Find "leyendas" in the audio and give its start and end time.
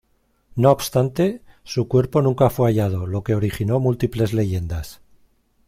4.33-4.99